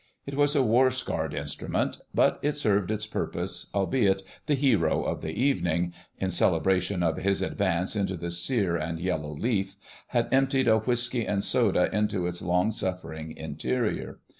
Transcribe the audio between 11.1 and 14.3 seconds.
and soda into its long suffering interior.